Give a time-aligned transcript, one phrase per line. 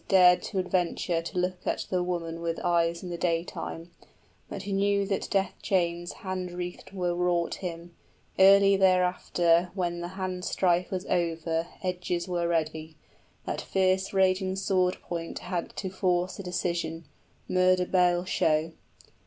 [0.01, 3.91] }45 Dared to adventure to look at the woman With eyes in the daytime;
[4.49, 7.93] but he knew that death chains Hand wreathed were wrought him:
[8.39, 12.97] early thereafter, When the hand strife was over, edges were ready,
[13.45, 17.01] That fierce raging sword point had to force a decision,
[17.47, 18.71] 50 Murder bale show.